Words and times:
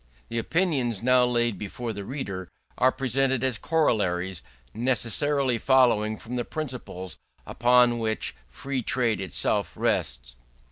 The 0.29 0.39
opinions 0.39 1.03
now 1.03 1.25
laid 1.25 1.59
before 1.59 1.93
the 1.93 2.03
reader 2.03 2.49
are 2.75 2.91
presented 2.91 3.43
as 3.43 3.59
corollaries 3.59 4.41
necessarily 4.73 5.59
following 5.59 6.17
from 6.17 6.37
the 6.37 6.43
principles 6.43 7.19
upon 7.45 7.99
which 7.99 8.33
Free 8.49 8.81
Trade 8.81 9.21
itself 9.21 9.73
rests. 9.75 10.35